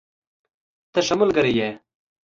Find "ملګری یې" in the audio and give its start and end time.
1.21-1.69